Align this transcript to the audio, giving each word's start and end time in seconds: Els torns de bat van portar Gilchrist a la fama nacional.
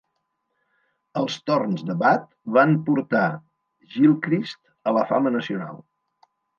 Els 1.21 1.35
torns 1.51 1.83
de 1.91 1.97
bat 2.01 2.25
van 2.57 2.75
portar 2.89 3.23
Gilchrist 3.95 4.63
a 4.93 4.99
la 5.01 5.09
fama 5.15 5.39
nacional. 5.41 5.83